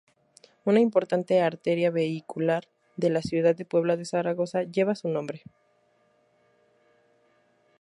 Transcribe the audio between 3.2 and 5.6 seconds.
ciudad de Puebla de Zaragoza lleva su nombre.